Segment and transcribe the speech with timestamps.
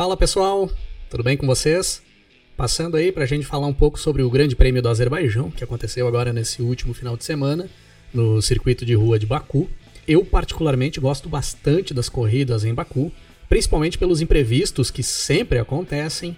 [0.00, 0.70] Fala pessoal,
[1.10, 2.00] tudo bem com vocês?
[2.56, 5.62] Passando aí para a gente falar um pouco sobre o Grande Prêmio do Azerbaijão, que
[5.62, 7.68] aconteceu agora nesse último final de semana,
[8.10, 9.68] no circuito de rua de Baku.
[10.08, 13.12] Eu, particularmente, gosto bastante das corridas em Baku,
[13.46, 16.34] principalmente pelos imprevistos que sempre acontecem.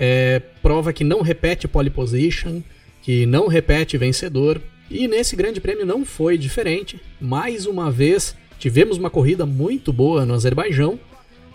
[0.00, 2.62] É, prova que não repete pole position,
[3.02, 4.58] que não repete vencedor.
[4.90, 6.98] E nesse Grande Prêmio não foi diferente.
[7.20, 10.98] Mais uma vez, tivemos uma corrida muito boa no Azerbaijão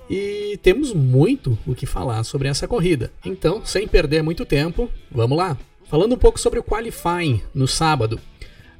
[0.10, 3.12] e temos muito o que falar sobre essa corrida.
[3.26, 5.58] Então, sem perder muito tempo, vamos lá.
[5.86, 8.20] Falando um pouco sobre o qualifying no sábado.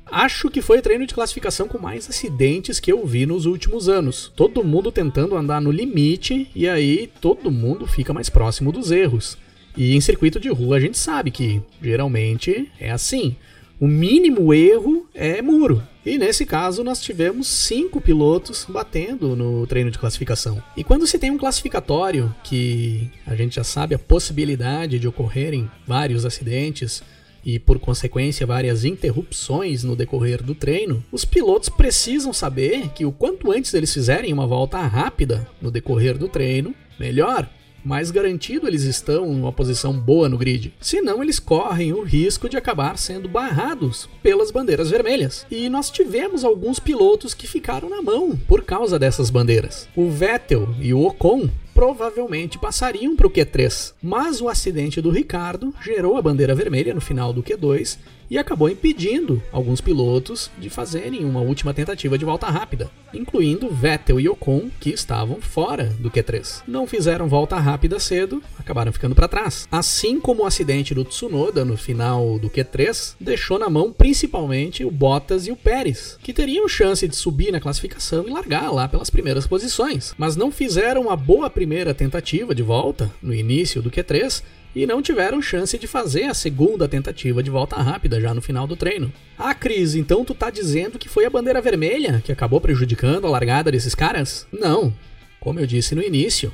[0.10, 3.90] Acho que foi o treino de classificação com mais acidentes que eu vi nos últimos
[3.90, 4.32] anos.
[4.36, 9.38] Todo mundo tentando andar no limite e aí todo mundo fica mais próximo dos erros.
[9.76, 13.36] E em circuito de rua a gente sabe que geralmente é assim.
[13.80, 15.84] O mínimo erro é muro.
[16.04, 20.64] E nesse caso nós tivemos cinco pilotos batendo no treino de classificação.
[20.76, 25.70] E quando se tem um classificatório que a gente já sabe a possibilidade de ocorrerem
[25.86, 27.04] vários acidentes
[27.46, 33.12] e por consequência várias interrupções no decorrer do treino, os pilotos precisam saber que o
[33.12, 37.48] quanto antes eles fizerem uma volta rápida no decorrer do treino, melhor
[37.88, 40.74] mais garantido eles estão em uma posição boa no grid.
[40.82, 45.46] Senão, eles correm o risco de acabar sendo barrados pelas bandeiras vermelhas.
[45.50, 49.88] E nós tivemos alguns pilotos que ficaram na mão por causa dessas bandeiras.
[49.96, 55.72] O Vettel e o Ocon provavelmente passariam para o Q3, mas o acidente do Ricardo
[55.80, 61.24] gerou a bandeira vermelha no final do Q2 e acabou impedindo alguns pilotos de fazerem
[61.24, 66.64] uma última tentativa de volta rápida, incluindo Vettel e Ocon, que estavam fora do Q3.
[66.68, 69.68] Não fizeram volta rápida cedo, acabaram ficando para trás.
[69.72, 74.92] Assim como o acidente do Tsunoda no final do Q3 deixou na mão principalmente o
[74.92, 79.10] Bottas e o Pérez, que teriam chance de subir na classificação e largar lá pelas
[79.10, 84.44] primeiras posições, mas não fizeram uma boa primeira tentativa de volta no início do Q3
[84.76, 88.68] e não tiveram chance de fazer a segunda tentativa de volta rápida já no final
[88.68, 89.12] do treino.
[89.38, 93.30] Ah, Cris, então tu tá dizendo que foi a bandeira vermelha que acabou prejudicando a
[93.30, 94.48] largada desses caras?
[94.52, 94.94] Não.
[95.40, 96.54] Como eu disse no início,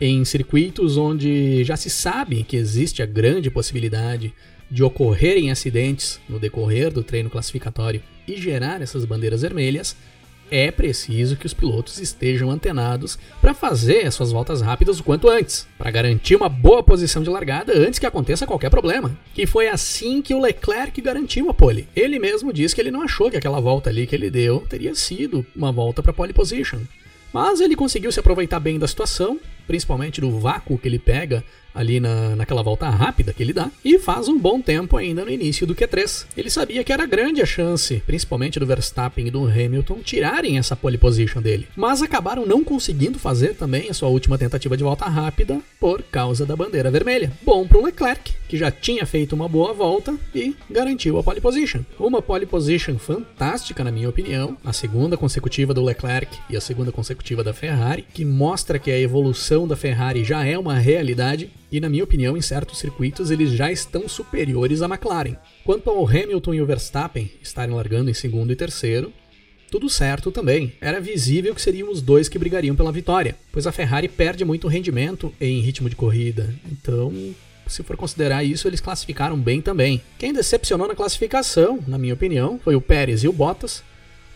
[0.00, 4.32] em circuitos onde já se sabe que existe a grande possibilidade
[4.70, 9.96] de ocorrerem acidentes no decorrer do treino classificatório e gerar essas bandeiras vermelhas,
[10.50, 15.28] é preciso que os pilotos estejam antenados para fazer as suas voltas rápidas o quanto
[15.28, 19.16] antes, para garantir uma boa posição de largada antes que aconteça qualquer problema.
[19.34, 21.88] Que foi assim que o Leclerc garantiu a pole.
[21.94, 24.94] Ele mesmo disse que ele não achou que aquela volta ali que ele deu teria
[24.94, 26.80] sido uma volta para pole position.
[27.32, 29.38] Mas ele conseguiu se aproveitar bem da situação,
[29.68, 34.00] principalmente do vácuo que ele pega ali na, naquela volta rápida que ele dá, e
[34.00, 36.26] faz um bom tempo ainda no início do Q3.
[36.36, 40.74] Ele sabia que era grande a chance, principalmente do Verstappen e do Hamilton, tirarem essa
[40.74, 45.04] pole position dele, mas acabaram não conseguindo fazer também a sua última tentativa de volta
[45.04, 47.30] rápida por causa da bandeira vermelha.
[47.42, 51.40] Bom para o Leclerc, que já tinha feito uma boa volta e garantiu a pole
[51.40, 51.82] position.
[51.98, 56.90] Uma pole position fantástica, na minha opinião, a segunda consecutiva do Leclerc e a segunda
[56.90, 61.78] consecutiva da Ferrari, que mostra que a evolução da Ferrari já é uma realidade e,
[61.80, 65.36] na minha opinião, em certos circuitos eles já estão superiores à McLaren.
[65.64, 69.12] Quanto ao Hamilton e o Verstappen estarem largando em segundo e terceiro,
[69.70, 70.72] tudo certo também.
[70.80, 74.66] Era visível que seriam os dois que brigariam pela vitória, pois a Ferrari perde muito
[74.68, 76.54] rendimento em ritmo de corrida.
[76.72, 77.12] Então,
[77.68, 80.00] se for considerar isso, eles classificaram bem também.
[80.18, 83.82] Quem decepcionou na classificação, na minha opinião, foi o Pérez e o Bottas.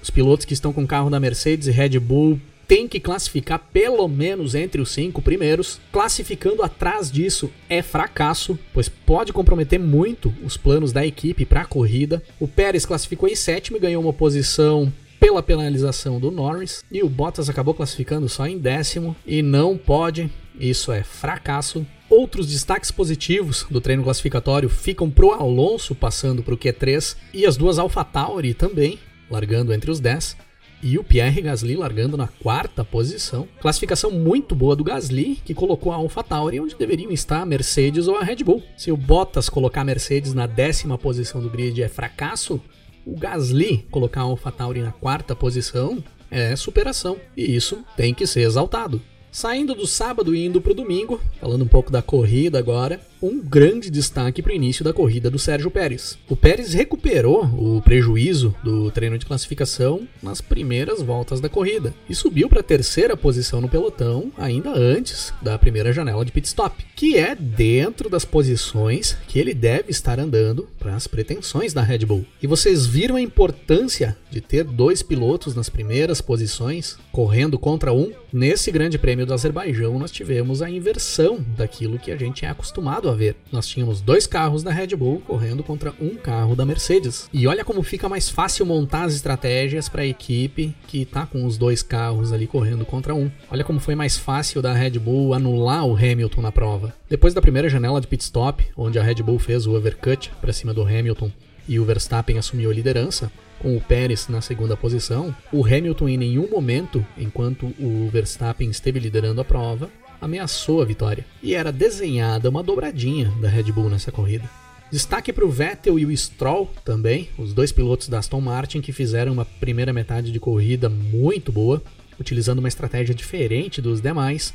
[0.02, 3.58] Os pilotos que estão com o carro da Mercedes e Red Bull tem que classificar
[3.72, 5.78] pelo menos entre os cinco primeiros.
[5.92, 11.66] Classificando atrás disso é fracasso, pois pode comprometer muito os planos da equipe para a
[11.66, 12.22] corrida.
[12.40, 17.08] O Pérez classificou em sétimo e ganhou uma posição pela penalização do Norris, e o
[17.08, 20.28] Bottas acabou classificando só em décimo e não pode.
[20.58, 21.86] Isso é fracasso.
[22.12, 27.56] Outros destaques positivos do treino classificatório ficam pro Alonso passando para o Q3 e as
[27.56, 28.98] duas AlphaTauri também,
[29.30, 30.36] largando entre os 10
[30.82, 33.48] e o Pierre Gasly largando na quarta posição.
[33.62, 38.18] Classificação muito boa do Gasly, que colocou a AlphaTauri onde deveriam estar a Mercedes ou
[38.18, 38.62] a Red Bull.
[38.76, 42.60] Se o Bottas colocar a Mercedes na décima posição do grid é fracasso,
[43.06, 48.42] o Gasly colocar a AlphaTauri na quarta posição é superação, e isso tem que ser
[48.42, 49.00] exaltado.
[49.32, 53.40] Saindo do sábado e indo para o domingo, falando um pouco da corrida agora, um
[53.40, 56.18] grande destaque para o início da corrida do Sérgio Pérez.
[56.28, 62.14] O Pérez recuperou o prejuízo do treino de classificação nas primeiras voltas da corrida e
[62.14, 66.84] subiu para a terceira posição no pelotão ainda antes da primeira janela de pit stop,
[66.96, 72.04] que é dentro das posições que ele deve estar andando para as pretensões da Red
[72.04, 72.26] Bull.
[72.42, 78.12] E vocês viram a importância de ter dois pilotos nas primeiras posições correndo contra um?
[78.32, 83.11] Nesse Grande Prêmio do Azerbaijão nós tivemos a inversão daquilo que a gente é acostumado
[83.14, 83.36] ver.
[83.50, 87.28] Nós tínhamos dois carros da Red Bull correndo contra um carro da Mercedes.
[87.32, 91.44] E olha como fica mais fácil montar as estratégias para a equipe que está com
[91.44, 93.30] os dois carros ali correndo contra um.
[93.50, 96.94] Olha como foi mais fácil da Red Bull anular o Hamilton na prova.
[97.08, 100.52] Depois da primeira janela de pit stop, onde a Red Bull fez o overcut para
[100.52, 101.30] cima do Hamilton
[101.68, 103.30] e o Verstappen assumiu a liderança,
[103.62, 108.98] com o Pérez na segunda posição, o Hamilton em nenhum momento, enquanto o Verstappen esteve
[108.98, 109.88] liderando a prova,
[110.22, 111.26] ameaçou a vitória.
[111.42, 114.48] E era desenhada uma dobradinha da Red Bull nessa corrida.
[114.90, 118.92] Destaque para o Vettel e o Stroll também, os dois pilotos da Aston Martin que
[118.92, 121.82] fizeram uma primeira metade de corrida muito boa,
[122.20, 124.54] utilizando uma estratégia diferente dos demais,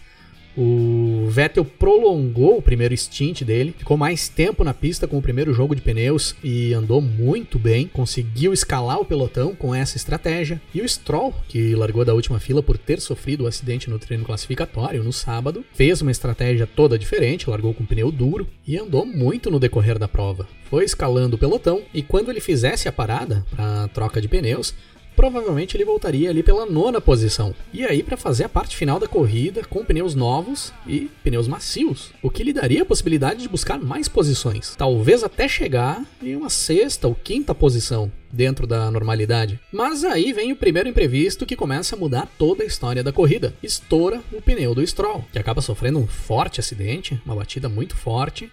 [0.58, 5.54] o Vettel prolongou o primeiro stint dele, ficou mais tempo na pista com o primeiro
[5.54, 10.60] jogo de pneus e andou muito bem, conseguiu escalar o pelotão com essa estratégia.
[10.74, 14.00] E o Stroll, que largou da última fila por ter sofrido o um acidente no
[14.00, 19.06] treino classificatório no sábado, fez uma estratégia toda diferente, largou com pneu duro e andou
[19.06, 20.48] muito no decorrer da prova.
[20.70, 24.74] Foi escalando o pelotão e quando ele fizesse a parada para troca de pneus,
[25.18, 27.54] provavelmente ele voltaria ali pela nona posição.
[27.74, 32.12] E aí para fazer a parte final da corrida com pneus novos e pneus macios,
[32.22, 36.52] o que lhe daria a possibilidade de buscar mais posições, talvez até chegar em uma
[36.52, 39.60] sexta ou quinta posição dentro da normalidade.
[39.74, 43.56] Mas aí vem o primeiro imprevisto que começa a mudar toda a história da corrida.
[43.64, 48.52] Estoura o pneu do Stroll, que acaba sofrendo um forte acidente, uma batida muito forte,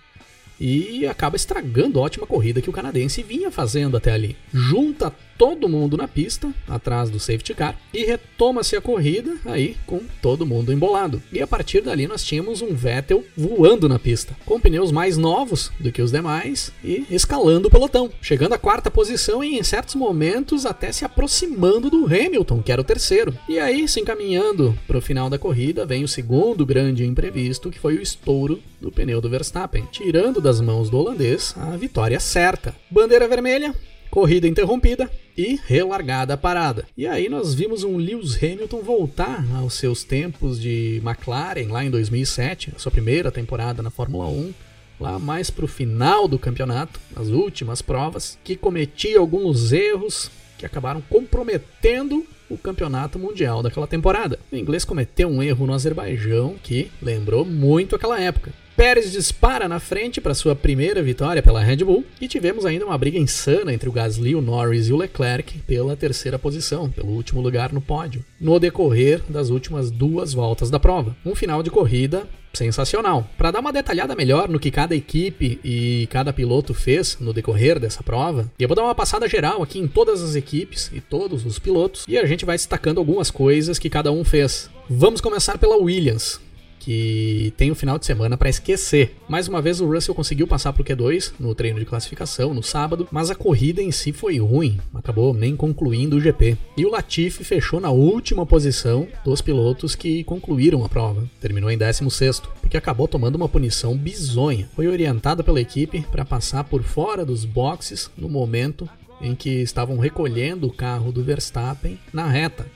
[0.58, 4.36] e acaba estragando a ótima corrida que o canadense vinha fazendo até ali.
[4.52, 10.00] Junta todo mundo na pista, atrás do safety car, e retoma-se a corrida aí com
[10.20, 11.22] todo mundo embolado.
[11.32, 15.70] E a partir dali nós tínhamos um Vettel voando na pista, com pneus mais novos
[15.78, 19.94] do que os demais e escalando o pelotão, chegando à quarta posição e em certos
[19.94, 23.36] momentos até se aproximando do Hamilton, que era o terceiro.
[23.48, 27.78] E aí, se encaminhando para o final da corrida, vem o segundo grande imprevisto, que
[27.78, 32.74] foi o estouro do pneu do Verstappen, tirando das mãos do holandês a vitória certa.
[32.90, 33.74] Bandeira vermelha,
[34.14, 36.86] corrida interrompida e relargada a parada.
[36.96, 41.90] E aí nós vimos um Lewis Hamilton voltar aos seus tempos de McLaren lá em
[41.90, 44.54] 2007, a sua primeira temporada na Fórmula 1,
[45.00, 50.64] lá mais para o final do campeonato, nas últimas provas, que cometia alguns erros que
[50.64, 54.38] acabaram comprometendo o campeonato mundial daquela temporada.
[54.52, 58.52] O inglês cometeu um erro no Azerbaijão que lembrou muito aquela época.
[58.76, 62.98] Pérez dispara na frente para sua primeira vitória pela Red Bull e tivemos ainda uma
[62.98, 67.40] briga insana entre o Gasly, o Norris e o Leclerc pela terceira posição, pelo último
[67.40, 71.16] lugar no pódio, no decorrer das últimas duas voltas da prova.
[71.24, 73.28] Um final de corrida sensacional.
[73.38, 77.78] Para dar uma detalhada melhor no que cada equipe e cada piloto fez no decorrer
[77.78, 81.46] dessa prova, eu vou dar uma passada geral aqui em todas as equipes e todos
[81.46, 84.68] os pilotos e a gente vai destacando algumas coisas que cada um fez.
[84.90, 86.40] Vamos começar pela Williams
[86.84, 89.16] que tem um final de semana para esquecer.
[89.26, 92.62] Mais uma vez o Russell conseguiu passar para o Q2 no treino de classificação no
[92.62, 96.58] sábado, mas a corrida em si foi ruim, acabou nem concluindo o GP.
[96.76, 101.78] E o Latifi fechou na última posição dos pilotos que concluíram a prova, terminou em
[101.78, 104.68] 16 porque acabou tomando uma punição bizonha.
[104.76, 108.86] Foi orientada pela equipe para passar por fora dos boxes no momento
[109.22, 112.66] em que estavam recolhendo o carro do Verstappen na reta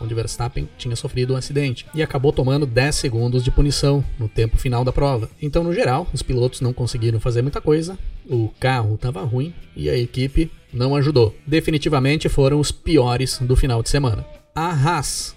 [0.00, 4.56] onde Verstappen tinha sofrido um acidente e acabou tomando 10 segundos de punição no tempo
[4.56, 5.30] final da prova.
[5.40, 7.98] Então, no geral, os pilotos não conseguiram fazer muita coisa,
[8.28, 11.34] o carro estava ruim e a equipe não ajudou.
[11.46, 14.24] Definitivamente foram os piores do final de semana.
[14.54, 15.36] A Haas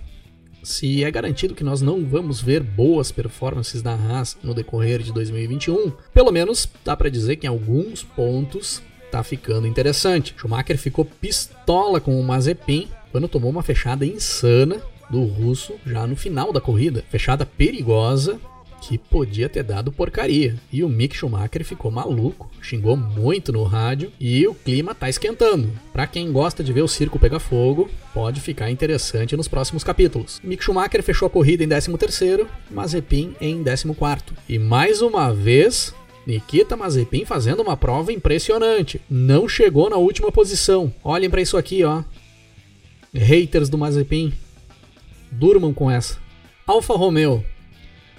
[0.63, 5.11] se é garantido que nós não vamos ver boas performances da Haas no decorrer de
[5.11, 10.33] 2021, pelo menos dá para dizer que em alguns pontos tá ficando interessante.
[10.37, 16.15] Schumacher ficou pistola com o Mazepin quando tomou uma fechada insana do russo já no
[16.15, 17.05] final da corrida.
[17.11, 18.39] Fechada perigosa
[18.81, 20.55] que podia ter dado porcaria.
[20.71, 25.69] E o Mick Schumacher ficou maluco, xingou muito no rádio e o clima tá esquentando.
[25.93, 30.41] Para quem gosta de ver o circo pegar fogo, pode ficar interessante nos próximos capítulos.
[30.43, 34.33] Mick Schumacher fechou a corrida em 13º, Mazepin em 14º.
[34.49, 35.93] E mais uma vez,
[36.25, 38.99] Nikita Mazepin fazendo uma prova impressionante.
[39.07, 40.91] Não chegou na última posição.
[41.03, 42.01] Olhem para isso aqui, ó
[43.13, 44.33] haters do Mazepin,
[45.31, 46.17] durmam com essa.
[46.65, 47.43] Alfa Romeo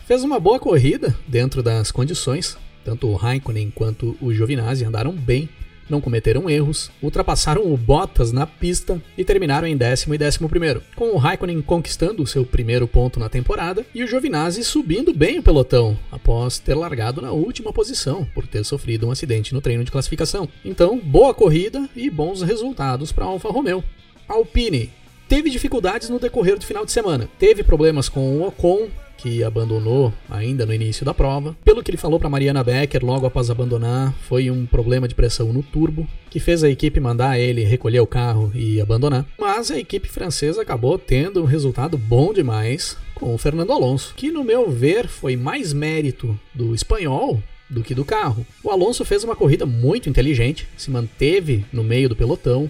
[0.07, 5.49] fez uma boa corrida dentro das condições, Tanto o Raikkonen quanto o Giovinazzi andaram bem
[5.89, 10.83] não cometeram erros, ultrapassaram o Bottas na pista e terminaram em décimo e décimo primeiro,
[10.97, 15.39] com o Raikkonen conquistando o seu primeiro ponto na temporada e o Giovinazzi subindo bem
[15.39, 19.85] o pelotão após ter largado na última posição por ter sofrido um acidente no treino
[19.85, 20.49] de classificação.
[20.65, 23.85] Então, boa corrida e bons resultados para Alfa Romeo.
[24.29, 24.91] Alpine
[25.29, 27.29] teve dificuldades no decorrer do final de semana.
[27.39, 31.57] Teve problemas com o Ocon, que abandonou ainda no início da prova.
[31.65, 35.53] Pelo que ele falou para Mariana Becker logo após abandonar, foi um problema de pressão
[35.53, 39.25] no turbo que fez a equipe mandar ele recolher o carro e abandonar.
[39.39, 44.31] Mas a equipe francesa acabou tendo um resultado bom demais com o Fernando Alonso, que
[44.31, 48.47] no meu ver foi mais mérito do espanhol do que do carro.
[48.63, 52.69] O Alonso fez uma corrida muito inteligente, se manteve no meio do pelotão,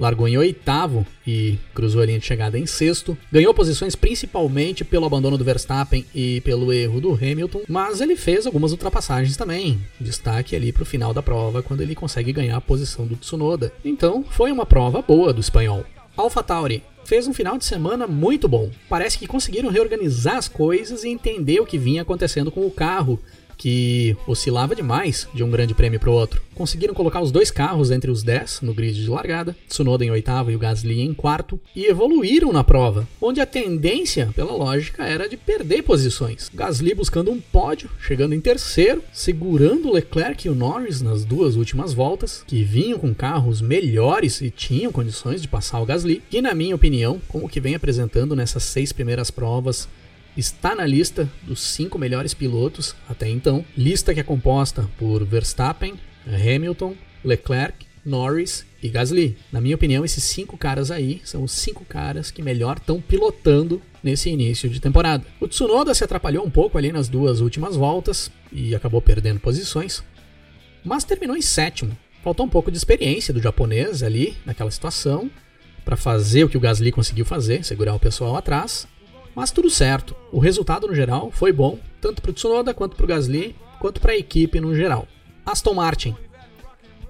[0.00, 3.16] largou em oitavo e cruzou a linha de chegada em sexto.
[3.30, 8.46] Ganhou posições principalmente pelo abandono do Verstappen e pelo erro do Hamilton, mas ele fez
[8.46, 9.78] algumas ultrapassagens também.
[10.00, 13.72] Destaque ali para o final da prova, quando ele consegue ganhar a posição do Tsunoda.
[13.84, 15.84] Então, foi uma prova boa do espanhol.
[16.16, 18.70] AlphaTauri fez um final de semana muito bom.
[18.88, 23.18] Parece que conseguiram reorganizar as coisas e entender o que vinha acontecendo com o carro
[23.60, 26.40] que oscilava demais de um grande prêmio para o outro.
[26.54, 30.50] Conseguiram colocar os dois carros entre os 10 no grid de largada, Tsunoda em oitavo
[30.50, 35.28] e o Gasly em quarto, e evoluíram na prova, onde a tendência, pela lógica, era
[35.28, 36.50] de perder posições.
[36.54, 41.92] Gasly buscando um pódio, chegando em terceiro, segurando Leclerc e o Norris nas duas últimas
[41.92, 46.54] voltas, que vinham com carros melhores e tinham condições de passar o Gasly, e na
[46.54, 49.86] minha opinião, com o que vem apresentando nessas seis primeiras provas,
[50.36, 53.64] está na lista dos cinco melhores pilotos até então.
[53.76, 55.94] Lista que é composta por Verstappen,
[56.26, 56.94] Hamilton,
[57.24, 59.36] Leclerc, Norris e Gasly.
[59.52, 63.82] Na minha opinião, esses cinco caras aí são os cinco caras que melhor estão pilotando
[64.02, 65.24] nesse início de temporada.
[65.38, 70.02] O Tsunoda se atrapalhou um pouco ali nas duas últimas voltas e acabou perdendo posições,
[70.84, 71.96] mas terminou em sétimo.
[72.22, 75.30] Faltou um pouco de experiência do japonês ali naquela situação
[75.84, 78.86] para fazer o que o Gasly conseguiu fazer, segurar o pessoal atrás.
[79.34, 80.14] Mas tudo certo.
[80.32, 84.00] O resultado no geral foi bom, tanto para o Tsunoda quanto para o Gasly, quanto
[84.00, 85.06] para a equipe no geral.
[85.44, 86.16] Aston Martin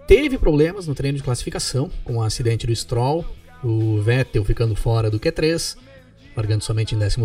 [0.07, 3.25] teve problemas no treino de classificação, com o acidente do Stroll,
[3.63, 5.77] o Vettel ficando fora do Q3,
[6.37, 7.17] largando somente em 11.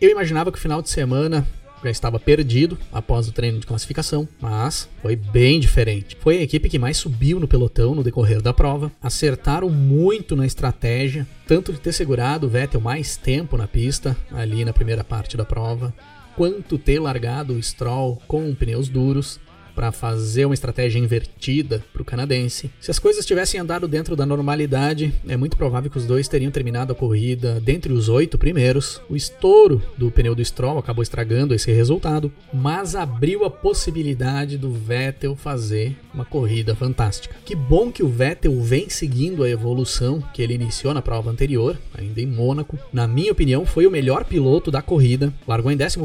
[0.00, 1.46] Eu imaginava que o final de semana
[1.82, 6.16] já estava perdido após o treino de classificação, mas foi bem diferente.
[6.20, 10.46] Foi a equipe que mais subiu no pelotão no decorrer da prova, acertaram muito na
[10.46, 15.36] estratégia, tanto de ter segurado o Vettel mais tempo na pista, ali na primeira parte
[15.36, 15.94] da prova,
[16.36, 19.40] quanto ter largado o Stroll com pneus duros
[19.80, 22.70] para fazer uma estratégia invertida para o canadense.
[22.82, 26.50] Se as coisas tivessem andado dentro da normalidade, é muito provável que os dois teriam
[26.50, 29.00] terminado a corrida dentre os oito primeiros.
[29.08, 34.70] O estouro do pneu do Stroll acabou estragando esse resultado, mas abriu a possibilidade do
[34.70, 37.36] Vettel fazer uma corrida fantástica.
[37.42, 41.78] Que bom que o Vettel vem seguindo a evolução que ele iniciou na prova anterior,
[41.96, 42.78] ainda em Mônaco.
[42.92, 45.32] Na minha opinião, foi o melhor piloto da corrida.
[45.48, 45.98] Largou em 11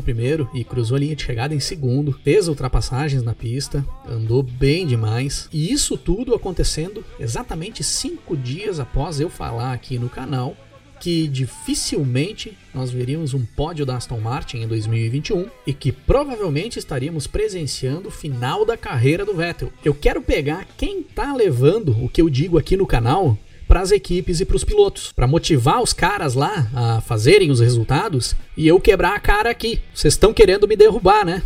[0.53, 3.64] e cruzou a linha de chegada em segundo, fez ultrapassagens na pista
[4.07, 5.47] andou bem demais.
[5.51, 10.55] E isso tudo acontecendo exatamente cinco dias após eu falar aqui no canal
[10.99, 17.27] que dificilmente nós veríamos um pódio da Aston Martin em 2021 e que provavelmente estaríamos
[17.27, 19.71] presenciando o final da carreira do Vettel.
[19.83, 23.91] Eu quero pegar quem está levando o que eu digo aqui no canal para as
[23.91, 28.67] equipes e para os pilotos, para motivar os caras lá a fazerem os resultados e
[28.67, 29.81] eu quebrar a cara aqui.
[29.93, 31.41] Vocês estão querendo me derrubar, né?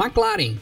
[0.00, 0.56] McLaren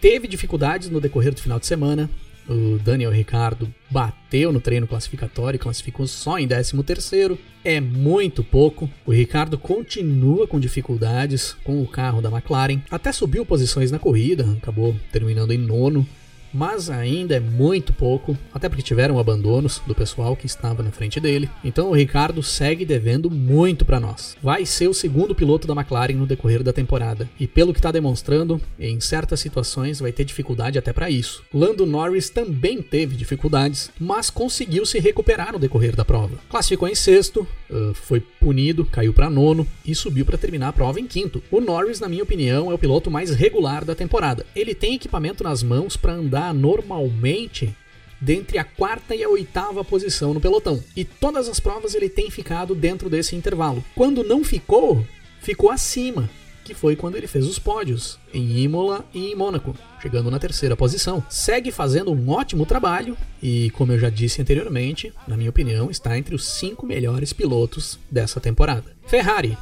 [0.00, 2.10] teve dificuldades no decorrer do final de semana.
[2.48, 7.38] O Daniel Ricardo bateu no treino classificatório e classificou só em 13º.
[7.64, 8.90] É muito pouco.
[9.06, 12.80] O Ricardo continua com dificuldades com o carro da McLaren.
[12.90, 16.06] Até subiu posições na corrida, acabou terminando em nono
[16.54, 21.18] mas ainda é muito pouco, até porque tiveram abandonos do pessoal que estava na frente
[21.18, 21.50] dele.
[21.64, 24.36] Então o Ricardo segue devendo muito para nós.
[24.40, 27.90] Vai ser o segundo piloto da McLaren no decorrer da temporada, e pelo que está
[27.90, 31.42] demonstrando, em certas situações vai ter dificuldade até para isso.
[31.52, 36.38] Lando Norris também teve dificuldades, mas conseguiu se recuperar no decorrer da prova.
[36.48, 37.46] Classificou em sexto,
[37.94, 41.42] foi punido, caiu para nono e subiu para terminar a prova em quinto.
[41.50, 44.46] O Norris, na minha opinião, é o piloto mais regular da temporada.
[44.54, 47.74] Ele tem equipamento nas mãos para andar normalmente
[48.20, 50.82] dentre a quarta e a oitava posição no pelotão.
[50.96, 53.84] E todas as provas ele tem ficado dentro desse intervalo.
[53.94, 55.04] Quando não ficou,
[55.40, 56.28] ficou acima
[56.64, 60.74] que foi quando ele fez os pódios em Imola e em Mônaco, chegando na terceira
[60.74, 61.22] posição.
[61.28, 66.16] Segue fazendo um ótimo trabalho e, como eu já disse anteriormente, na minha opinião, está
[66.16, 68.84] entre os cinco melhores pilotos dessa temporada.
[69.06, 69.56] Ferrari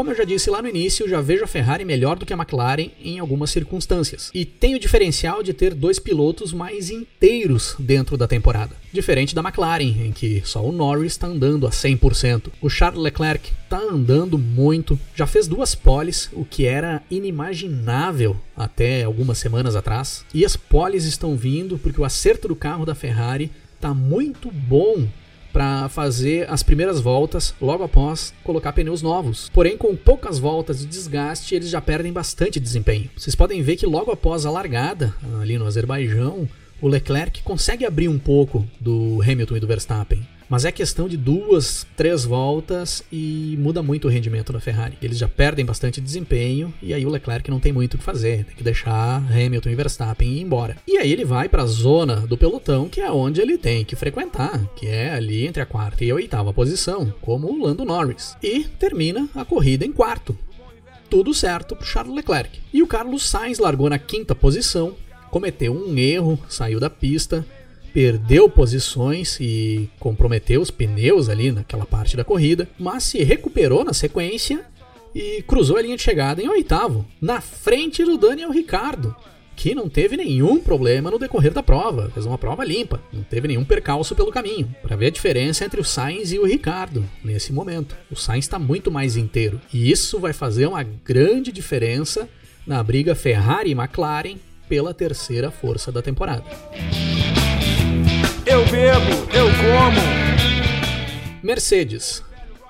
[0.00, 2.36] como eu já disse lá no início, já vejo a Ferrari melhor do que a
[2.36, 4.30] McLaren em algumas circunstâncias.
[4.32, 8.74] E tem o diferencial de ter dois pilotos mais inteiros dentro da temporada.
[8.90, 12.44] Diferente da McLaren, em que só o Norris está andando a 100%.
[12.62, 19.02] O Charles Leclerc está andando muito, já fez duas poles, o que era inimaginável até
[19.02, 20.24] algumas semanas atrás.
[20.32, 25.06] E as poles estão vindo porque o acerto do carro da Ferrari está muito bom
[25.52, 29.50] para fazer as primeiras voltas logo após colocar pneus novos.
[29.52, 33.10] Porém, com poucas voltas de desgaste, eles já perdem bastante desempenho.
[33.16, 36.48] Vocês podem ver que logo após a largada, ali no Azerbaijão,
[36.80, 40.26] o Leclerc consegue abrir um pouco do Hamilton e do Verstappen.
[40.50, 44.98] Mas é questão de duas, três voltas e muda muito o rendimento da Ferrari.
[45.00, 48.44] Eles já perdem bastante desempenho e aí o Leclerc não tem muito o que fazer,
[48.44, 50.76] tem que deixar Hamilton e Verstappen ir embora.
[50.88, 53.94] E aí ele vai para a zona do pelotão, que é onde ele tem que
[53.94, 58.36] frequentar, que é ali entre a quarta e a oitava posição, como o Lando Norris.
[58.42, 60.36] E termina a corrida em quarto.
[61.08, 62.58] Tudo certo para Charles Leclerc.
[62.72, 64.96] E o Carlos Sainz largou na quinta posição,
[65.30, 67.46] cometeu um erro, saiu da pista
[67.92, 73.92] perdeu posições e comprometeu os pneus ali naquela parte da corrida, mas se recuperou na
[73.92, 74.64] sequência
[75.14, 79.14] e cruzou a linha de chegada em oitavo, na frente do Daniel Ricardo,
[79.56, 83.48] que não teve nenhum problema no decorrer da prova, fez uma prova limpa, não teve
[83.48, 84.74] nenhum percalço pelo caminho.
[84.80, 88.58] Para ver a diferença entre o Sainz e o Ricardo nesse momento, o Sainz está
[88.58, 89.60] muito mais inteiro.
[89.72, 92.28] E isso vai fazer uma grande diferença
[92.66, 94.36] na briga Ferrari e McLaren
[94.68, 96.44] pela terceira força da temporada
[98.60, 100.00] eu bebo, eu como.
[101.42, 102.22] Mercedes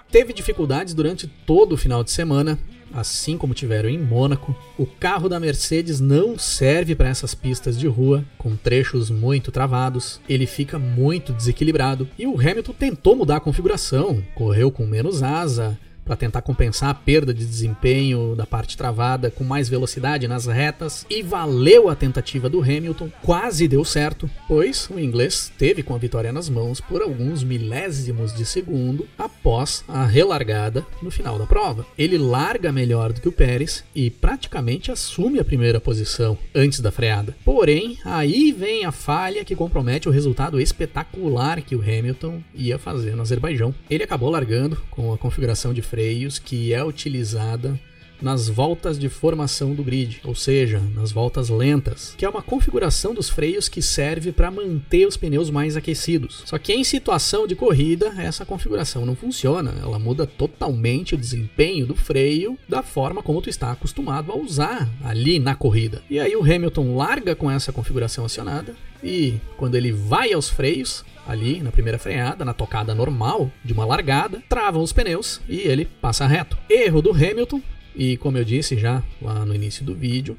[0.09, 2.57] teve dificuldades durante todo o final de semana,
[2.95, 4.55] assim como tiveram em Mônaco.
[4.79, 10.21] O carro da Mercedes não serve para essas pistas de rua, com trechos muito travados.
[10.29, 15.77] Ele fica muito desequilibrado e o Hamilton tentou mudar a configuração, correu com menos asa,
[16.05, 21.07] para tentar compensar a perda de desempenho da parte travada com mais velocidade nas retas
[21.09, 25.99] e valeu a tentativa do Hamilton, quase deu certo, pois o inglês teve com a
[25.99, 31.87] vitória nas mãos por alguns milésimos de segundo após a relargada no final da prova.
[31.97, 36.91] Ele larga melhor do que o Pérez e praticamente assume a primeira posição antes da
[36.91, 37.37] freada.
[37.45, 43.15] Porém, aí vem a falha que compromete o resultado espetacular que o Hamilton ia fazer
[43.15, 43.75] no Azerbaijão.
[43.89, 47.77] Ele acabou largando com a configuração de freios que é utilizada
[48.21, 53.15] nas voltas de formação do grid, ou seja, nas voltas lentas, que é uma configuração
[53.15, 56.43] dos freios que serve para manter os pneus mais aquecidos.
[56.47, 61.87] Só que em situação de corrida, essa configuração não funciona, ela muda totalmente o desempenho
[61.87, 66.03] do freio da forma como tu está acostumado a usar ali na corrida.
[66.11, 71.05] E aí o Hamilton larga com essa configuração acionada e quando ele vai aos freios,
[71.27, 75.85] ali na primeira freada, na tocada normal de uma largada, travam os pneus e ele
[75.85, 76.59] passa reto.
[76.69, 77.63] Erro do Hamilton,
[77.95, 80.37] e como eu disse já lá no início do vídeo,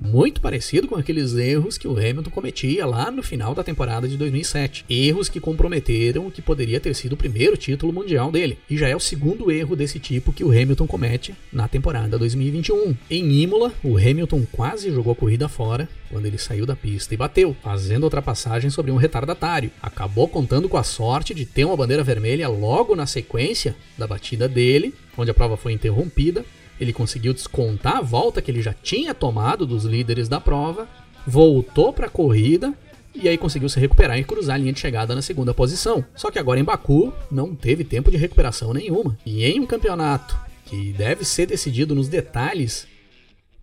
[0.00, 4.16] muito parecido com aqueles erros que o Hamilton cometia lá no final da temporada de
[4.16, 4.84] 2007.
[4.88, 8.58] Erros que comprometeram o que poderia ter sido o primeiro título mundial dele.
[8.70, 12.94] E já é o segundo erro desse tipo que o Hamilton comete na temporada 2021.
[13.10, 17.16] Em Imola, o Hamilton quase jogou a corrida fora quando ele saiu da pista e
[17.16, 19.70] bateu, fazendo ultrapassagem sobre um retardatário.
[19.82, 24.48] Acabou contando com a sorte de ter uma bandeira vermelha logo na sequência da batida
[24.48, 26.44] dele, onde a prova foi interrompida
[26.80, 30.88] ele conseguiu descontar a volta que ele já tinha tomado dos líderes da prova,
[31.26, 32.72] voltou para a corrida
[33.14, 36.04] e aí conseguiu se recuperar e cruzar a linha de chegada na segunda posição.
[36.14, 39.18] Só que agora em Baku não teve tempo de recuperação nenhuma.
[39.26, 42.86] E em um campeonato que deve ser decidido nos detalhes,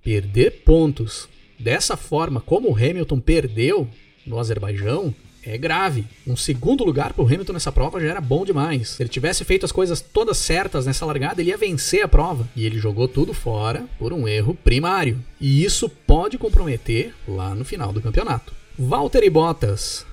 [0.03, 3.87] perder pontos dessa forma como o Hamilton perdeu
[4.25, 5.13] no Azerbaijão
[5.45, 6.05] é grave.
[6.25, 8.89] Um segundo lugar para o Hamilton nessa prova já era bom demais.
[8.89, 12.47] Se ele tivesse feito as coisas todas certas nessa largada, ele ia vencer a prova.
[12.55, 15.23] E ele jogou tudo fora por um erro primário.
[15.39, 18.53] E isso pode comprometer lá no final do campeonato.
[18.77, 20.05] Valtteri Bottas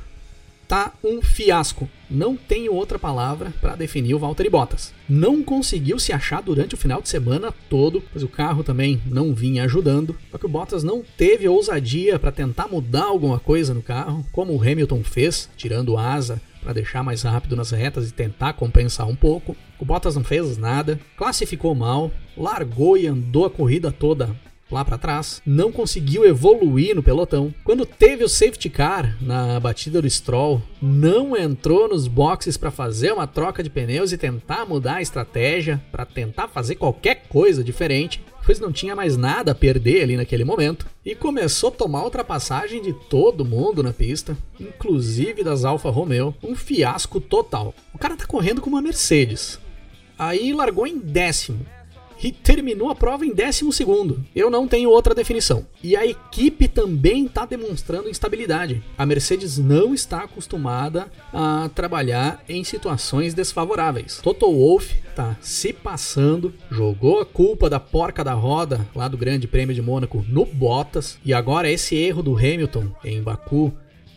[0.72, 1.86] tá um fiasco.
[2.08, 4.94] Não tenho outra palavra para definir o Valtteri Bottas.
[5.06, 9.34] Não conseguiu se achar durante o final de semana todo, pois o carro também não
[9.34, 10.16] vinha ajudando.
[10.30, 14.54] Só que o Bottas não teve ousadia para tentar mudar alguma coisa no carro, como
[14.54, 19.16] o Hamilton fez, tirando asa para deixar mais rápido nas retas e tentar compensar um
[19.16, 19.54] pouco.
[19.78, 24.34] O Bottas não fez nada, classificou mal, largou e andou a corrida toda
[24.72, 27.54] lá para trás, não conseguiu evoluir no pelotão.
[27.62, 33.12] Quando teve o safety car na batida do Stroll, não entrou nos boxes para fazer
[33.12, 38.22] uma troca de pneus e tentar mudar a estratégia, para tentar fazer qualquer coisa diferente,
[38.44, 42.82] pois não tinha mais nada a perder ali naquele momento, e começou a tomar ultrapassagem
[42.82, 47.74] de todo mundo na pista, inclusive das Alfa Romeo, um fiasco total.
[47.94, 49.60] O cara tá correndo com uma Mercedes.
[50.18, 51.64] Aí largou em décimo,
[52.22, 53.86] e terminou a prova em 12.
[54.34, 55.66] Eu não tenho outra definição.
[55.82, 58.82] E a equipe também está demonstrando instabilidade.
[58.96, 64.20] A Mercedes não está acostumada a trabalhar em situações desfavoráveis.
[64.22, 69.46] Toto Wolff está se passando, jogou a culpa da porca da roda lá do Grande
[69.46, 73.72] Prêmio de Mônaco no Bottas e agora esse erro do Hamilton em Baku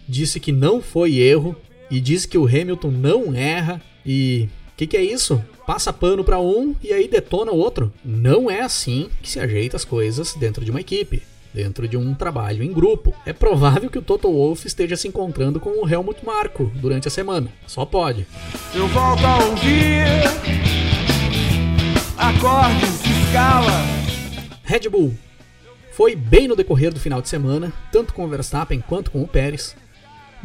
[0.08, 1.56] disse que não foi erro
[1.90, 5.44] e diz que o Hamilton não erra e que, que é isso?
[5.66, 7.92] Passa pano para um e aí detona o outro.
[8.04, 12.14] Não é assim que se ajeita as coisas dentro de uma equipe, dentro de um
[12.14, 13.16] trabalho em grupo.
[13.26, 17.12] É provável que o Toto Wolff esteja se encontrando com o Helmut Marko durante a
[17.12, 17.50] semana.
[17.66, 18.28] Só pode.
[18.74, 20.06] Eu volto a ouvir
[22.18, 23.72] acordes de escala.
[24.64, 25.14] Red Bull
[25.94, 29.28] foi bem no decorrer do final de semana, tanto com o Verstappen quanto com o
[29.28, 29.76] Pérez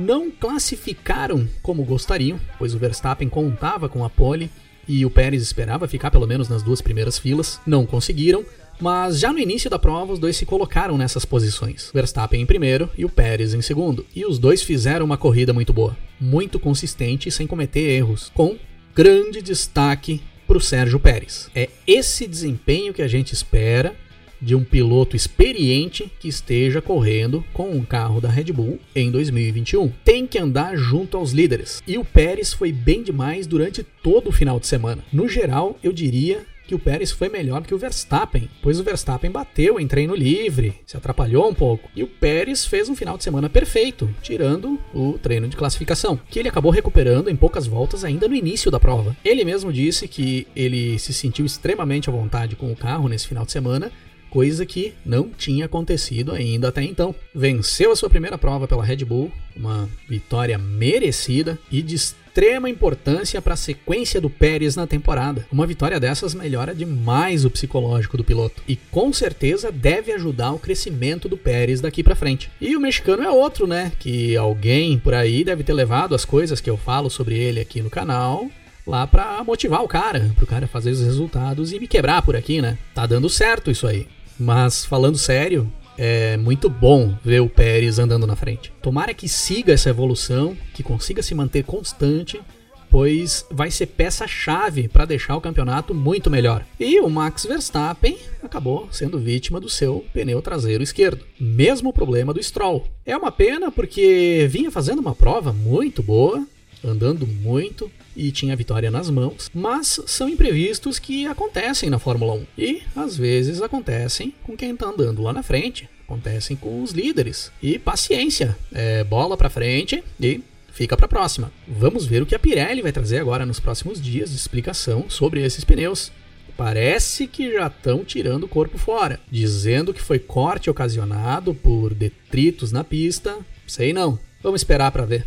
[0.00, 4.50] não classificaram como gostariam, pois o Verstappen contava com a pole
[4.88, 7.60] e o Pérez esperava ficar pelo menos nas duas primeiras filas.
[7.66, 8.44] Não conseguiram,
[8.80, 11.90] mas já no início da prova os dois se colocaram nessas posições.
[11.92, 14.06] Verstappen em primeiro e o Pérez em segundo.
[14.16, 18.56] E os dois fizeram uma corrida muito boa, muito consistente e sem cometer erros, com
[18.94, 21.48] grande destaque para o Sérgio Pérez.
[21.54, 23.94] É esse desempenho que a gente espera
[24.40, 29.92] de um piloto experiente que esteja correndo com um carro da Red Bull em 2021.
[30.04, 31.82] Tem que andar junto aos líderes.
[31.86, 35.04] E o Pérez foi bem demais durante todo o final de semana.
[35.12, 39.28] No geral, eu diria que o Pérez foi melhor que o Verstappen, pois o Verstappen
[39.28, 41.90] bateu em treino livre, se atrapalhou um pouco.
[41.96, 46.38] E o Pérez fez um final de semana perfeito, tirando o treino de classificação, que
[46.38, 49.16] ele acabou recuperando em poucas voltas ainda no início da prova.
[49.24, 53.44] Ele mesmo disse que ele se sentiu extremamente à vontade com o carro nesse final
[53.44, 53.90] de semana
[54.30, 57.14] coisa que não tinha acontecido ainda até então.
[57.34, 63.42] Venceu a sua primeira prova pela Red Bull, uma vitória merecida e de extrema importância
[63.42, 65.46] para a sequência do Pérez na temporada.
[65.50, 70.58] Uma vitória dessas melhora demais o psicológico do piloto e com certeza deve ajudar o
[70.58, 72.50] crescimento do Pérez daqui para frente.
[72.60, 73.92] E o mexicano é outro, né?
[73.98, 77.82] Que alguém por aí deve ter levado as coisas que eu falo sobre ele aqui
[77.82, 78.48] no canal
[78.86, 82.60] lá para motivar o cara, pro cara fazer os resultados e me quebrar por aqui,
[82.60, 82.78] né?
[82.94, 84.06] Tá dando certo isso aí.
[84.40, 88.72] Mas falando sério, é muito bom ver o Pérez andando na frente.
[88.80, 92.40] Tomara que siga essa evolução, que consiga se manter constante,
[92.88, 96.64] pois vai ser peça-chave para deixar o campeonato muito melhor.
[96.78, 101.24] E o Max Verstappen acabou sendo vítima do seu pneu traseiro esquerdo.
[101.38, 102.86] Mesmo problema do Stroll.
[103.04, 106.42] É uma pena porque vinha fazendo uma prova muito boa,
[106.82, 107.90] andando muito
[108.20, 112.82] e tinha a vitória nas mãos, mas são imprevistos que acontecem na Fórmula 1 e
[112.94, 117.50] às vezes acontecem com quem está andando lá na frente, acontecem com os líderes.
[117.62, 121.50] E paciência, é bola para frente e fica para próxima.
[121.66, 125.42] Vamos ver o que a Pirelli vai trazer agora nos próximos dias de explicação sobre
[125.42, 126.12] esses pneus.
[126.58, 132.70] Parece que já estão tirando o corpo fora, dizendo que foi corte ocasionado por detritos
[132.70, 133.38] na pista.
[133.66, 134.18] Sei não.
[134.42, 135.24] Vamos esperar para ver.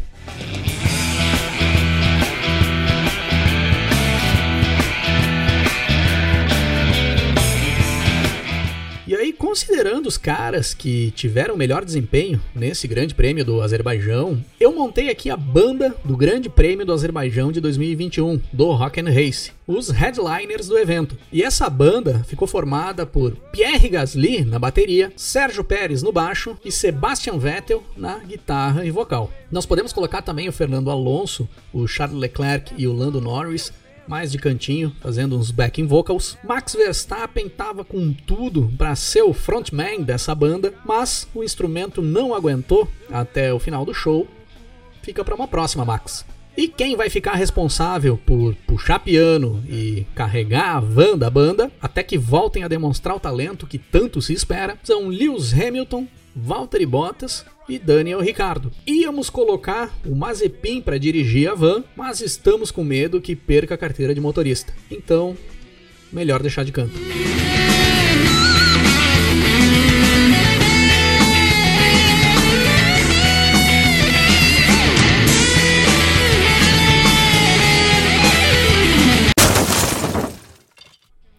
[9.44, 15.30] Considerando os caras que tiveram melhor desempenho nesse Grande Prêmio do Azerbaijão, eu montei aqui
[15.30, 20.70] a banda do Grande Prêmio do Azerbaijão de 2021, do Rock and Race, os headliners
[20.70, 21.18] do evento.
[21.30, 26.72] E essa banda ficou formada por Pierre Gasly na bateria, Sérgio Pérez no baixo e
[26.72, 29.30] Sebastian Vettel na guitarra e vocal.
[29.52, 33.74] Nós podemos colocar também o Fernando Alonso, o Charles Leclerc e o Lando Norris
[34.08, 36.38] mais de cantinho, fazendo uns backing vocals.
[36.44, 42.34] Max Verstappen tava com tudo para ser o frontman dessa banda, mas o instrumento não
[42.34, 44.28] aguentou até o final do show.
[45.02, 46.26] Fica para uma próxima, Max.
[46.56, 52.04] E quem vai ficar responsável por puxar piano e carregar a van da banda até
[52.04, 57.44] que voltem a demonstrar o talento que tanto se espera são Lewis Hamilton, Valtteri Bottas
[57.68, 58.72] e Daniel Ricardo.
[58.86, 63.78] Íamos colocar o Mazepin para dirigir a van, mas estamos com medo que perca a
[63.78, 64.74] carteira de motorista.
[64.90, 65.38] Então,
[66.12, 67.00] melhor deixar de canto.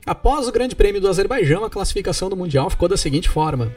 [0.06, 3.74] Após o Grande Prêmio do Azerbaijão, a classificação do Mundial ficou da seguinte forma: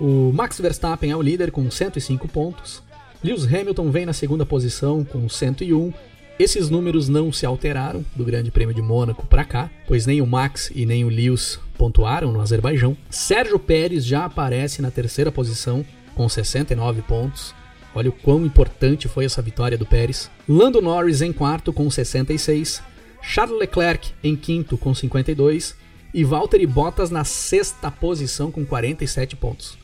[0.00, 2.82] o Max Verstappen é o líder com 105 pontos.
[3.22, 5.92] Lewis Hamilton vem na segunda posição com 101.
[6.38, 10.26] Esses números não se alteraram do Grande Prêmio de Mônaco para cá, pois nem o
[10.26, 12.96] Max e nem o Lewis pontuaram no Azerbaijão.
[13.10, 15.84] Sérgio Pérez já aparece na terceira posição
[16.14, 17.52] com 69 pontos.
[17.92, 20.30] Olha o quão importante foi essa vitória do Pérez.
[20.48, 22.80] Lando Norris em quarto com 66.
[23.20, 25.74] Charles Leclerc em quinto com 52
[26.14, 29.76] E Valtteri Bottas na sexta posição com 47 pontos.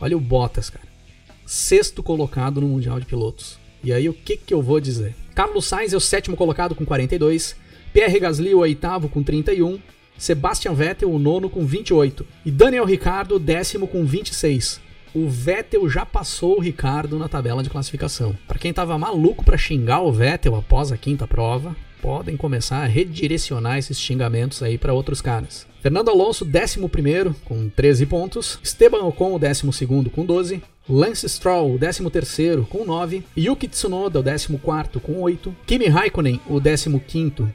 [0.00, 0.86] Olha o Bottas, cara.
[1.44, 3.58] Sexto colocado no Mundial de Pilotos.
[3.82, 5.14] E aí o que, que eu vou dizer?
[5.34, 7.56] Carlos Sainz é o sétimo colocado com 42.
[7.92, 9.78] Pierre Gasly o oitavo com 31.
[10.18, 12.26] Sebastian Vettel o nono com 28.
[12.44, 17.62] E Daniel Ricciardo o décimo com 26 o Vettel já passou o Ricardo na tabela
[17.62, 18.36] de classificação.
[18.46, 22.86] Para quem tava maluco para xingar o Vettel após a quinta prova, podem começar a
[22.86, 25.66] redirecionar esses xingamentos aí para outros caras.
[25.80, 26.80] Fernando Alonso, 11
[27.44, 28.58] com 13 pontos.
[28.62, 30.62] Esteban Ocon, o 12 com 12.
[30.88, 32.02] Lance Stroll, o 13
[32.68, 33.24] com 9.
[33.36, 35.54] Yuki Tsunoda, o 14 com 8.
[35.66, 36.90] Kimi Raikkonen, o 15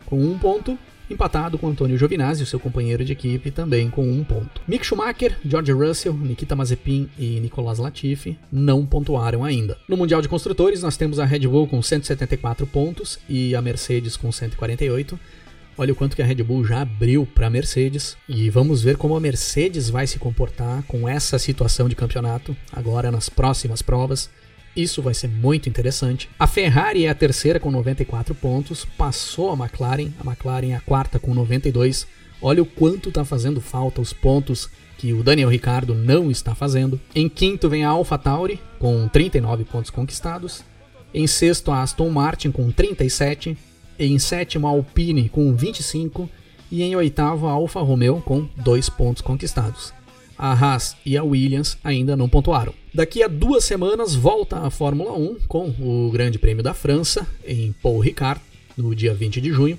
[0.05, 0.77] com 1 ponto
[1.13, 4.61] empatado com Antônio Giovinazzi, seu companheiro de equipe, também com um ponto.
[4.67, 9.77] Mick Schumacher, George Russell, Nikita Mazepin e Nicolas Latifi não pontuaram ainda.
[9.87, 14.17] No Mundial de Construtores, nós temos a Red Bull com 174 pontos e a Mercedes
[14.17, 15.19] com 148.
[15.77, 18.97] Olha o quanto que a Red Bull já abriu para a Mercedes e vamos ver
[18.97, 24.29] como a Mercedes vai se comportar com essa situação de campeonato agora nas próximas provas.
[24.75, 26.29] Isso vai ser muito interessante.
[26.39, 30.81] A Ferrari é a terceira com 94 pontos, passou a McLaren, a McLaren é a
[30.81, 32.07] quarta com 92.
[32.41, 36.99] Olha o quanto está fazendo falta os pontos que o Daniel Ricardo não está fazendo.
[37.13, 40.63] Em quinto vem a AlphaTauri com 39 pontos conquistados.
[41.13, 43.57] Em sexto a Aston Martin com 37.
[43.99, 46.29] Em sétimo a Alpine com 25
[46.71, 49.93] e em oitavo a Alfa Romeo com 2 pontos conquistados
[50.41, 52.73] a Haas e a Williams ainda não pontuaram.
[52.91, 57.71] Daqui a duas semanas volta a Fórmula 1 com o Grande Prêmio da França em
[57.73, 58.41] Paul Ricard,
[58.75, 59.77] no dia 20 de junho.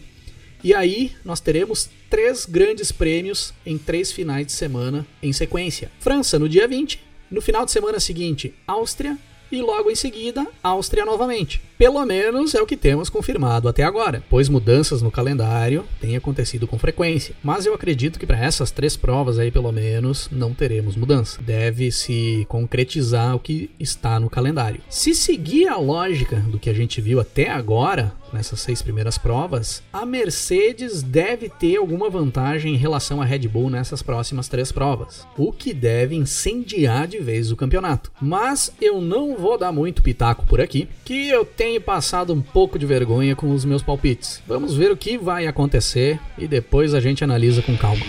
[0.62, 5.90] E aí nós teremos três grandes prêmios em três finais de semana em sequência.
[5.98, 9.18] França no dia 20, no final de semana seguinte, Áustria
[9.50, 11.60] e logo em seguida, Áustria novamente.
[11.82, 16.64] Pelo menos é o que temos confirmado até agora, pois mudanças no calendário têm acontecido
[16.64, 17.34] com frequência.
[17.42, 21.42] Mas eu acredito que para essas três provas aí, pelo menos, não teremos mudança.
[21.42, 24.80] Deve se concretizar o que está no calendário.
[24.88, 29.82] Se seguir a lógica do que a gente viu até agora, nessas seis primeiras provas,
[29.92, 35.26] a Mercedes deve ter alguma vantagem em relação à Red Bull nessas próximas três provas,
[35.36, 38.10] o que deve incendiar de vez o campeonato.
[38.20, 42.78] Mas eu não vou dar muito pitaco por aqui, que eu tenho passado um pouco
[42.78, 44.42] de vergonha com os meus palpites.
[44.46, 48.04] Vamos ver o que vai acontecer e depois a gente analisa com calma.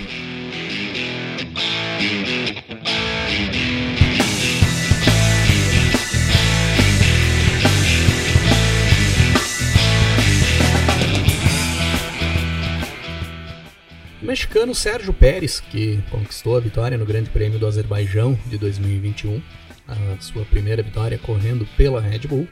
[14.21, 19.41] O mexicano Sérgio Pérez, que conquistou a vitória no Grande Prêmio do Azerbaijão de 2021,
[19.86, 22.47] a sua primeira vitória correndo pela Red Bull,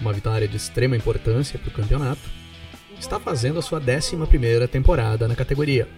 [0.00, 2.20] uma vitória de extrema importância para o campeonato,
[2.98, 4.16] está fazendo a sua 11
[4.70, 5.88] temporada na categoria.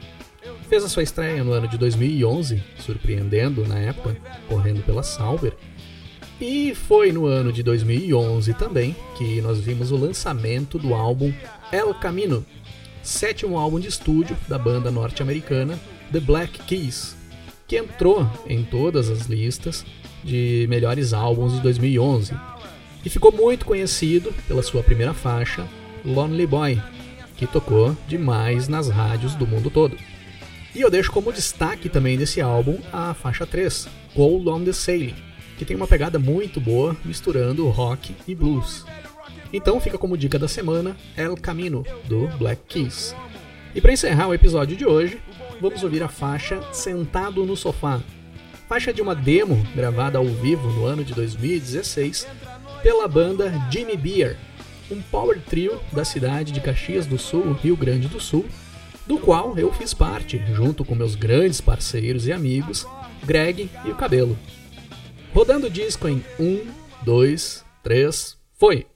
[0.68, 4.16] Fez a sua estreia no ano de 2011, surpreendendo na época,
[4.48, 5.54] correndo pela Sauber.
[6.40, 11.32] E foi no ano de 2011 também que nós vimos o lançamento do álbum
[11.70, 12.44] El Camino,
[13.02, 15.78] sétimo álbum de estúdio da banda norte-americana
[16.10, 17.16] The Black Keys,
[17.68, 19.84] que entrou em todas as listas
[20.24, 22.34] de melhores álbuns de 2011,
[23.04, 25.66] e ficou muito conhecido pela sua primeira faixa,
[26.04, 26.80] Lonely Boy,
[27.36, 29.96] que tocou demais nas rádios do mundo todo.
[30.74, 35.14] E eu deixo como destaque também desse álbum a faixa 3, Cold on the Sailing,
[35.58, 38.84] que tem uma pegada muito boa misturando rock e blues.
[39.52, 43.14] Então fica como dica da semana El Camino, do Black Keys.
[43.74, 45.20] E para encerrar o episódio de hoje,
[45.60, 48.00] vamos ouvir a faixa Sentado no Sofá,
[48.68, 52.26] faixa de uma demo gravada ao vivo no ano de 2016
[52.82, 54.36] pela banda Jimmy Beer,
[54.90, 58.44] um power trio da cidade de Caxias do Sul, Rio Grande do Sul,
[59.06, 62.86] do qual eu fiz parte, junto com meus grandes parceiros e amigos,
[63.24, 64.36] Greg e o Cabelo.
[65.32, 66.66] Rodando o disco em 1,
[67.04, 68.91] 2, 3, foi!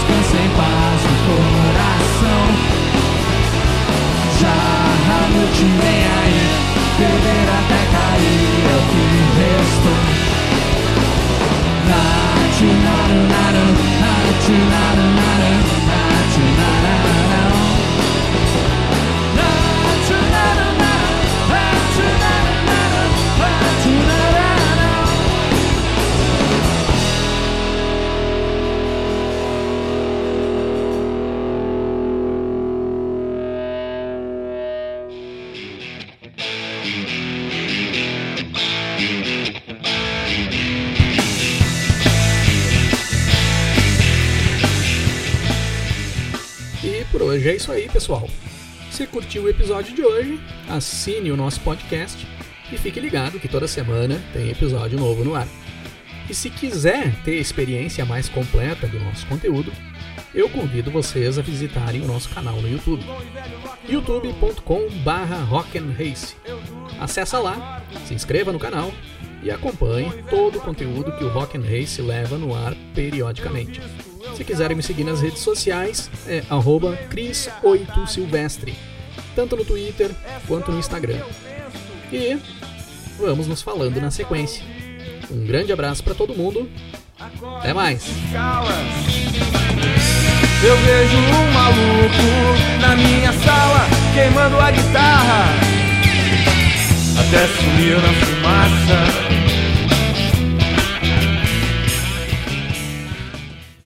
[0.00, 0.79] Descansa em paz
[47.30, 48.28] hoje é isso aí, pessoal.
[48.90, 52.26] Se curtiu o episódio de hoje, assine o nosso podcast
[52.72, 55.46] e fique ligado que toda semana tem episódio novo no ar.
[56.28, 59.72] E se quiser ter experiência mais completa do nosso conteúdo,
[60.34, 63.04] eu convido vocês a visitarem o nosso canal no YouTube.
[63.88, 66.34] youtube.com/rock'n'race.
[67.00, 68.92] Acesse lá, se inscreva no canal
[69.42, 73.80] e acompanhe todo o conteúdo que o Rock and Race leva no ar periodicamente.
[74.40, 78.74] Se quiserem me seguir nas redes sociais, é arroba Cris8Silvestre,
[79.36, 80.10] tanto no Twitter
[80.48, 81.18] quanto no Instagram.
[82.10, 82.38] E
[83.18, 84.64] vamos nos falando na sequência.
[85.30, 86.70] Um grande abraço para todo mundo.
[87.58, 88.02] Até mais!
[90.64, 95.44] Eu vejo um maluco na minha sala queimando a guitarra
[97.18, 99.39] até sumir na fumaça.